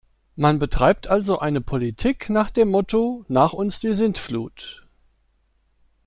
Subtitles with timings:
[0.35, 4.87] Man betreibt also eine Politik nach dem Motto "nach uns die Sintflut".